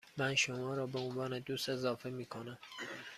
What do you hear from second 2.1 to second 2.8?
کنم.